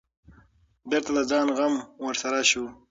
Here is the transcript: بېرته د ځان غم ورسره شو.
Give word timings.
بېرته 0.89 1.11
د 1.17 1.19
ځان 1.31 1.47
غم 1.57 1.73
ورسره 2.05 2.41
شو. 2.49 2.65